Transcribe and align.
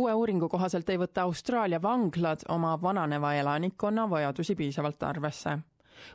uue 0.00 0.14
uuringu 0.14 0.48
kohaselt 0.48 0.88
ei 0.88 0.98
võta 0.98 1.26
Austraalia 1.28 1.80
vanglad 1.82 2.46
oma 2.48 2.72
vananeva 2.82 3.34
elanikkonna 3.36 4.06
vajadusi 4.10 4.54
piisavalt 4.56 5.02
arvesse. 5.02 5.58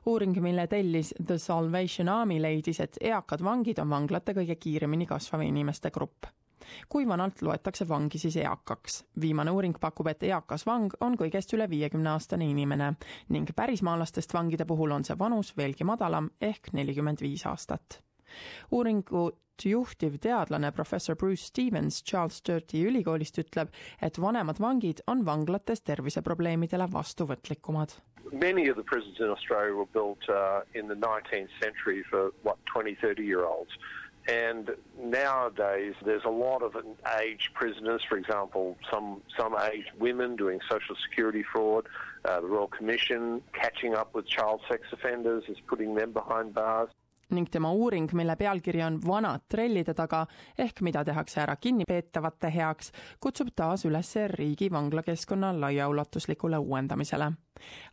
uuring, 0.05 0.39
mille 0.41 0.67
tellis 0.67 1.13
The 1.25 1.37
Salvation 1.37 2.09
Army, 2.09 2.41
leidis, 2.41 2.79
et 2.79 2.97
eakad 3.01 3.43
vangid 3.43 3.77
on 3.79 3.89
vanglate 3.89 4.33
kõige 4.33 4.55
kiiremini 4.55 5.05
kasvav 5.05 5.41
inimeste 5.41 5.91
grupp 5.91 6.25
kui 6.89 7.07
vanalt 7.07 7.41
loetakse 7.41 7.87
vangi 7.87 8.17
siis 8.17 8.37
eakaks? 8.41 9.03
viimane 9.21 9.51
uuring 9.51 9.75
pakub, 9.79 10.07
et 10.07 10.23
eakas 10.23 10.65
vang 10.65 10.93
on 10.99 11.17
kõigest 11.17 11.53
üle 11.53 11.69
viiekümne 11.69 12.09
aastane 12.09 12.49
inimene 12.49 12.93
ning 13.29 13.53
pärismaalastest 13.55 14.33
vangide 14.33 14.65
puhul 14.65 14.91
on 14.97 15.05
see 15.05 15.19
vanus 15.19 15.53
veelgi 15.57 15.83
madalam 15.83 16.31
ehk 16.41 16.73
nelikümmend 16.73 17.21
viis 17.21 17.45
aastat. 17.45 18.01
Uuringut 18.71 19.39
juhtiv 19.63 20.17
teadlane 20.19 20.71
professor 20.71 21.15
Bruce 21.15 21.45
Stevens 21.47 22.01
Charles 22.03 22.41
Sturti 22.41 22.83
ülikoolist 22.87 23.37
ütleb, 23.39 23.71
et 24.01 24.19
vanemad 24.19 24.59
vangid 24.59 25.01
on 25.07 25.23
vanglates 25.25 25.81
terviseprobleemidele 25.81 26.87
vastuvõtlikumad. 26.91 27.95
Many 28.31 28.69
of 28.69 28.75
the 28.75 28.83
prisons 28.83 29.19
in 29.19 29.29
Australia 29.29 29.73
were 29.73 29.91
built 29.93 30.27
uh, 30.29 30.61
in 30.73 30.87
the 30.87 30.95
19th 30.95 31.53
century 31.61 32.03
for 32.09 32.31
what 32.43 32.57
20, 32.73 32.97
30 33.01 33.23
year 33.23 33.45
olds. 33.45 33.71
And 34.27 34.71
nowadays, 34.99 35.93
there's 36.03 36.25
a 36.25 36.31
lot 36.31 36.63
of 36.63 36.75
aged 37.19 37.53
prisoners, 37.53 38.01
for 38.09 38.17
example, 38.17 38.75
some, 38.91 39.21
some 39.37 39.55
aged 39.55 39.91
women 39.99 40.35
doing 40.35 40.59
social 40.67 40.95
security 41.07 41.43
fraud. 41.43 41.85
Uh, 42.25 42.41
the 42.41 42.47
Royal 42.47 42.67
Commission 42.67 43.43
catching 43.53 43.93
up 43.93 44.15
with 44.15 44.27
child 44.27 44.61
sex 44.67 44.81
offenders 44.91 45.43
is 45.47 45.57
putting 45.67 45.93
them 45.93 46.11
behind 46.11 46.55
bars. 46.55 46.89
Ning 47.29 47.49
tema 47.51 47.71
uuring, 47.71 48.09
mille 48.13 48.35
pealkiri 48.35 48.83
on 48.83 48.99
Vanad 49.07 49.47
trellide 49.49 49.93
taga 49.93 50.25
ehk 50.57 50.81
mida 50.81 51.03
tehakse 51.05 51.41
ära 51.41 51.55
kinnipeetavate 51.55 52.51
heaks, 52.53 52.91
kutsub 53.19 53.49
taas 53.55 53.85
üles 53.85 54.15
riigi 54.35 54.71
vanglakeskkonna 54.71 55.53
laiaulatuslikule 55.59 56.57
uuendamisele. 56.57 57.31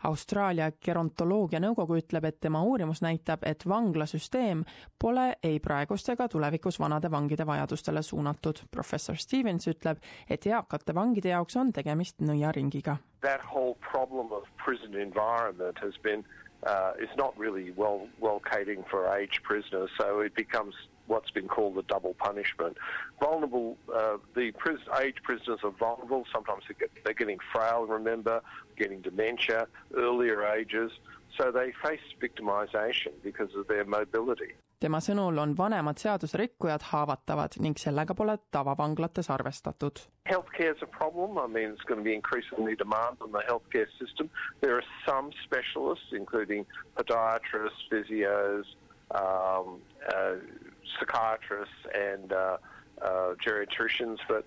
Austraalia 0.04 0.70
gerontoloogia 0.84 1.60
nõukogu 1.62 1.98
ütleb, 2.00 2.24
et 2.24 2.40
tema 2.40 2.62
uurimus 2.62 3.02
näitab, 3.02 3.44
et 3.46 3.66
vanglasüsteem 3.68 4.64
pole 4.98 5.28
ei 5.42 5.60
praegust 5.60 6.08
ega 6.08 6.28
tulevikus 6.28 6.80
vanade 6.80 7.10
vangide 7.10 7.46
vajadustele 7.46 8.02
suunatud. 8.02 8.62
professor 8.70 9.16
Stevens 9.16 9.68
ütleb, 9.68 9.98
et 10.30 10.46
eakate 10.46 10.94
vangide 10.94 11.28
jaoks 11.28 11.56
on 11.56 11.72
tegemist 11.72 12.20
nõiaringiga. 12.20 12.96
That 13.20 13.40
whole 13.54 13.76
problem 13.92 14.32
of 14.32 14.44
prison 14.64 14.94
environment 14.94 15.78
has 15.78 15.94
been 16.02 16.24
uh, 16.66 16.92
is 16.98 17.10
not 17.16 17.34
really 17.38 17.72
well 17.76 18.08
well 18.20 18.40
catering 18.40 18.84
for 18.90 19.06
aged 19.06 19.42
prisoners, 19.42 19.90
so 19.98 20.20
it 20.20 20.34
becomes 20.34 20.74
what's 21.06 21.30
been 21.30 21.48
called 21.48 21.74
the 21.74 21.82
double 21.82 22.14
punishment. 22.14 22.76
Vulnerable, 23.20 23.76
uh, 23.94 24.16
the 24.34 24.52
pris- 24.52 24.88
aged 25.00 25.22
prisoners 25.22 25.60
are 25.64 25.70
vulnerable. 25.70 26.24
Sometimes 26.32 26.64
they 26.68 26.74
get, 26.78 26.90
they're 27.04 27.14
getting 27.14 27.38
frail. 27.52 27.86
Remember, 27.86 28.40
getting 28.76 29.00
dementia, 29.00 29.66
earlier 29.96 30.44
ages, 30.46 30.90
so 31.38 31.50
they 31.50 31.72
face 31.84 32.00
victimisation 32.20 33.12
because 33.22 33.54
of 33.54 33.66
their 33.68 33.84
mobility. 33.84 34.54
tema 34.82 34.98
sõnul 34.98 35.36
on 35.38 35.52
vanemad 35.54 36.00
seadusrikkujad 36.02 36.82
haavatavad 36.90 37.54
ning 37.62 37.78
sellega 37.78 38.16
pole 38.18 38.34
tavavanglates 38.50 39.28
arvestatud. 39.30 40.00
Healthcare 40.26 40.74
is 40.74 40.82
a 40.82 40.90
problem. 40.90 41.38
I 41.38 41.46
mean, 41.46 41.70
it's 41.70 41.86
going 41.86 42.00
to 42.02 42.04
be 42.04 42.14
increasingly 42.14 42.74
demand 42.74 43.22
on 43.22 43.30
the 43.30 43.42
healthcare 43.46 43.86
system. 44.00 44.30
There 44.60 44.74
are 44.74 44.88
some 45.06 45.30
specialists, 45.44 46.10
including 46.12 46.66
podiatrists, 46.96 47.86
physios, 47.92 48.66
um, 49.14 49.78
uh, 50.10 50.42
psychiatrists, 50.98 51.74
and 51.94 52.32
uh, 52.32 52.56
uh, 53.00 53.34
geriatricians, 53.44 54.18
but 54.28 54.46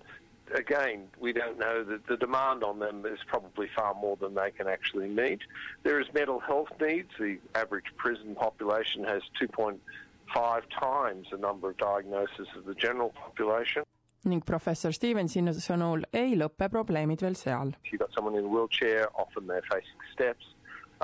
again, 0.54 1.08
we 1.18 1.32
don't 1.32 1.58
know 1.58 1.84
that 1.84 2.06
the 2.06 2.16
demand 2.16 2.62
on 2.62 2.78
them 2.78 3.04
is 3.06 3.18
probably 3.26 3.68
far 3.76 3.94
more 3.94 4.16
than 4.16 4.34
they 4.34 4.50
can 4.50 4.68
actually 4.68 5.08
meet. 5.08 5.40
There 5.82 6.00
is 6.00 6.06
mental 6.14 6.40
health 6.40 6.68
needs. 6.80 7.10
The 7.18 7.38
average 7.54 7.86
prison 7.96 8.34
population 8.34 9.04
has 9.04 9.22
2.5 9.40 10.62
times 10.78 11.26
the 11.30 11.38
number 11.38 11.70
of 11.70 11.76
diagnoses 11.78 12.48
of 12.56 12.64
the 12.64 12.74
general 12.74 13.10
population. 13.10 13.82
ning 14.26 14.42
professor 14.42 14.90
Stevensi 14.90 15.38
sõnul 15.62 16.02
ei 16.10 16.34
lõpe 16.34 16.66
probleemid 16.72 17.22
veel 17.22 17.36
seal. 17.38 17.72
You've 17.90 18.00
got 18.00 18.12
someone 18.14 18.34
in 18.34 18.44
a 18.44 18.48
wheelchair, 18.48 19.06
often 19.14 19.46
they're 19.46 19.62
facing 19.70 20.02
steps 20.12 20.44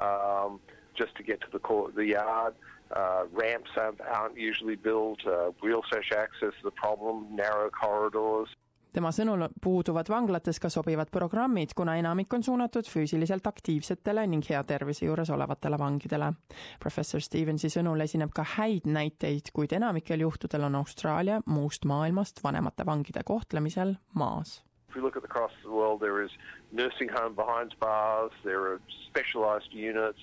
um, 0.03 0.59
just 0.95 1.15
to 1.17 1.23
get 1.23 1.41
to 1.43 1.47
the, 1.53 1.61
court, 1.61 1.95
the 1.95 2.07
yard. 2.07 2.55
Uh, 2.95 3.25
ramps 3.33 3.71
aren't, 3.77 4.37
usually 4.37 4.77
built. 4.77 5.21
Uh, 5.27 5.53
wheelchair 5.63 6.03
access 6.19 6.55
is 6.55 6.63
the 6.63 6.71
problem. 6.71 7.35
Narrow 7.35 7.71
corridors. 7.71 8.49
tema 8.93 9.09
sõnul 9.09 9.47
puuduvad 9.65 10.09
vanglates 10.13 10.59
ka 10.61 10.69
sobivad 10.69 11.09
programmid, 11.11 11.73
kuna 11.77 11.95
enamik 11.97 12.35
on 12.37 12.43
suunatud 12.45 12.85
füüsiliselt 12.85 13.47
aktiivsetele 13.49 14.27
ning 14.29 14.45
hea 14.45 14.61
tervise 14.69 15.07
juures 15.07 15.31
olevatele 15.31 15.79
vangidele. 15.81 16.33
professor 16.81 17.21
Stevensi 17.21 17.71
sõnul 17.73 18.05
esineb 18.05 18.35
ka 18.35 18.45
häid 18.57 18.85
näiteid, 18.85 19.49
kuid 19.53 19.73
enamikel 19.73 20.21
juhtudel 20.21 20.69
on 20.69 20.75
Austraalia 20.75 21.41
muust 21.47 21.85
maailmast 21.85 22.45
vanemate 22.45 22.87
vangide 22.87 23.25
kohtlemisel 23.25 23.97
maas. 24.15 24.63
If 24.89 24.97
we 24.97 25.01
look 25.01 25.17
at 25.17 25.25
across 25.25 25.53
the 25.63 25.71
world, 25.71 26.01
there 26.01 26.23
is 26.25 26.31
nursing 26.71 27.09
home 27.09 27.35
behind 27.35 27.73
bars, 27.81 28.33
there 28.45 28.61
are 28.69 28.79
specialised 29.09 29.73
units, 29.73 30.21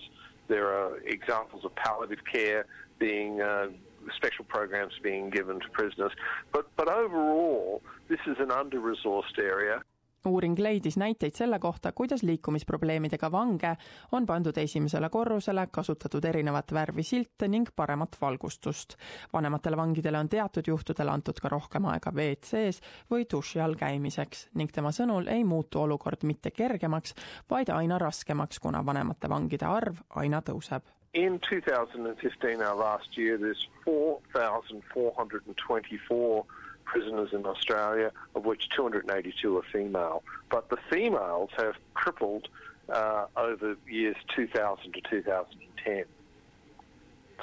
there 0.50 0.68
are 0.68 0.98
examples 1.06 1.64
of 1.64 1.74
palliative 1.76 2.26
care 2.30 2.66
being 3.00 3.42
uh, 3.42 3.68
special 4.16 4.44
programs 4.46 4.94
being 5.02 5.30
given 5.30 5.60
to 5.60 5.70
prisoners. 5.70 6.12
But, 6.52 6.68
but 6.76 6.90
overall, 6.90 7.82
this 8.10 8.20
is 8.28 8.38
an 8.40 8.52
under-resourced 8.52 9.38
area. 9.38 9.82
Uuring 10.26 10.60
leidis 10.60 10.98
näiteid 10.98 11.34
selle 11.34 11.60
kohta, 11.60 11.92
kuidas 11.92 12.24
liikumisprobleemidega 12.24 13.32
vange 13.32 13.78
on 14.12 14.26
pandud 14.26 14.58
esimesele 14.58 15.10
korrusele, 15.10 15.68
kasutatud 15.72 16.26
erinevat 16.26 16.74
värvi 16.74 17.04
silte 17.04 17.48
ning 17.48 17.68
paremat 17.76 18.18
valgustust. 18.22 18.96
vanematele 19.34 19.78
vangidele 19.78 20.18
on 20.18 20.30
teatud 20.30 20.68
juhtudel 20.68 21.08
antud 21.08 21.40
ka 21.42 21.50
rohkem 21.50 21.86
aega 21.86 22.12
WC-s 22.12 22.82
või 23.12 23.26
duši 23.32 23.60
all 23.60 23.76
käimiseks 23.76 24.48
ning 24.54 24.72
tema 24.72 24.92
sõnul 24.92 25.28
ei 25.28 25.44
muutu 25.44 25.82
olukord 25.82 26.24
mitte 26.24 26.52
kergemaks, 26.52 27.14
vaid 27.50 27.70
aina 27.70 27.98
raskemaks, 27.98 28.60
kuna 28.60 28.86
vanemate 28.86 29.30
vangide 29.30 29.66
arv 29.66 29.96
aina 30.10 30.42
tõuseb. 30.42 30.82
In 31.14 31.40
2015, 31.40 32.62
our 32.62 32.76
last 32.76 33.18
year, 33.18 33.38
there's 33.38 33.68
4,424 33.86 36.46
prisoners 36.92 37.30
in 37.34 37.46
Australia, 37.46 38.12
of 38.36 38.46
which 38.46 38.64
282 38.76 39.58
are 39.58 39.68
female. 39.72 40.24
But 40.50 40.70
the 40.70 40.78
females 40.92 41.50
have 41.58 41.76
tripled 42.02 42.48
uh, 42.90 43.26
over 43.38 43.76
years 43.88 44.18
2000 44.36 44.94
to 44.94 45.02
2010. 45.10 46.06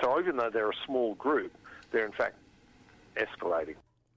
So 0.01 0.21
even 0.21 0.37
though 0.37 0.51
they're 0.53 0.71
a 0.71 0.83
small 0.85 1.15
group, 1.15 1.53
they're 1.91 2.07
in 2.07 2.13
fact 2.13 2.37
escalating. 3.17 3.77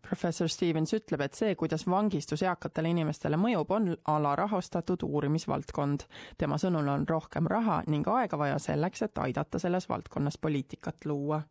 professor 0.10 0.48
Stevens 0.48 0.94
ütleb, 0.94 1.22
et 1.22 1.38
see, 1.38 1.56
kuidas 1.56 1.84
vangistus 1.86 2.42
eakatele 2.42 2.90
inimestele 2.96 3.38
mõjub, 3.38 3.70
on 3.76 3.92
alarahastatud 4.10 5.06
uurimisvaldkond. 5.06 6.08
tema 6.38 6.58
sõnul 6.58 6.90
on 6.90 7.06
rohkem 7.10 7.48
raha 7.48 7.84
ning 7.88 8.08
aega 8.08 8.38
vaja 8.38 8.58
selleks, 8.60 9.06
et 9.06 9.22
aidata 9.22 9.62
selles 9.62 9.90
valdkonnas 9.90 10.42
poliitikat 10.42 11.06
luua 11.06 11.44